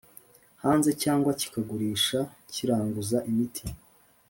[0.63, 2.19] hanze cyangwa kikagurisha
[2.51, 3.65] kiranguza imiti